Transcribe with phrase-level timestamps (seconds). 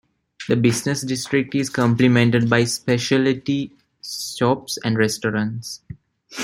[0.49, 5.81] The business district is complemented by specialty shops and restaurants.